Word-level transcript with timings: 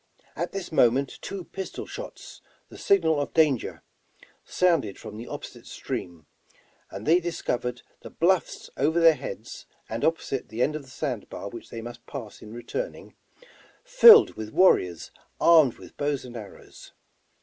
At 0.35 0.51
this 0.51 0.71
moment 0.71 1.19
two 1.21 1.43
pistol 1.43 1.85
shots, 1.85 2.41
the 2.69 2.77
signal 2.79 3.21
of 3.21 3.35
danger, 3.35 3.83
sounded 4.43 4.97
from 4.97 5.15
the 5.15 5.27
opposite 5.27 5.67
stream, 5.67 6.25
and 6.89 7.05
they 7.05 7.19
discovered 7.19 7.83
the 8.01 8.09
bluffs 8.09 8.71
over 8.77 8.99
their 8.99 9.13
heads, 9.13 9.67
and 9.87 10.03
opposite 10.03 10.49
the 10.49 10.63
end 10.63 10.75
of 10.75 10.81
the 10.81 10.89
sand 10.89 11.29
bar 11.29 11.49
which 11.49 11.69
they 11.69 11.81
must 11.81 12.03
pass 12.07 12.41
in 12.41 12.51
returning, 12.51 13.13
filled 13.83 14.33
with 14.33 14.49
warriors 14.53 15.11
armed 15.39 15.75
with 15.75 15.95
bows 15.97 16.25
and 16.25 16.35
arrows. 16.35 16.93